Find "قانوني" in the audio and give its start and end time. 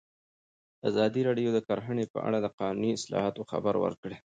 2.59-2.91